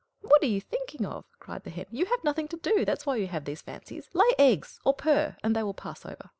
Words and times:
"What 0.21 0.41
are 0.41 0.47
you 0.47 0.59
thinking 0.59 1.05
of?" 1.05 1.25
cried 1.37 1.63
the 1.63 1.69
Hen. 1.69 1.85
"You 1.91 2.05
have 2.05 2.23
nothing 2.23 2.47
to 2.47 2.57
do, 2.57 2.83
that's 2.85 3.05
why 3.05 3.17
you 3.17 3.27
have 3.27 3.45
these 3.45 3.61
fancies. 3.61 4.09
Lay 4.13 4.31
eggs, 4.39 4.79
or 4.83 4.95
purr, 4.95 5.37
and 5.43 5.55
they 5.55 5.61
will 5.61 5.75
pass 5.75 6.07
over." 6.07 6.29